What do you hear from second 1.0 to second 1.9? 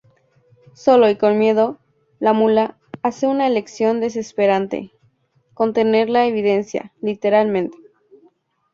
y con miedo,